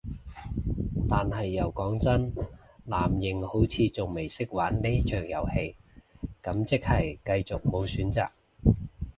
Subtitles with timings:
[1.07, 2.33] 但係又講真，
[2.87, 5.75] 藍營好似仲未識玩呢場遊戲，
[6.41, 8.31] 咁即係繼續無選擇